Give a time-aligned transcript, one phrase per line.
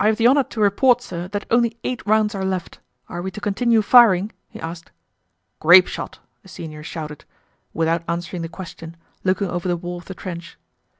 [0.00, 2.80] "I have the honor to report, sir, that only eight rounds are left.
[3.08, 4.90] Are we to continue firing?" he asked.
[5.60, 7.24] "Grapeshot!" the senior shouted,
[7.72, 10.58] without answering the question, looking over the wall of the trench.